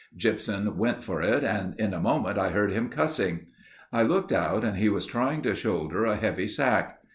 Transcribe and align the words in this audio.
Gypsum 0.17 0.79
went 0.79 1.03
for 1.03 1.21
it 1.21 1.43
and 1.43 1.79
in 1.79 1.93
a 1.93 1.99
moment 1.99 2.35
I 2.39 2.49
heard 2.49 2.71
him 2.71 2.89
cussing. 2.89 3.45
I 3.93 4.01
looked 4.01 4.31
out 4.31 4.63
and 4.63 4.77
he 4.77 4.89
was 4.89 5.05
trying 5.05 5.43
to 5.43 5.53
shoulder 5.53 6.05
a 6.05 6.15
heavy 6.15 6.47
sack. 6.47 6.97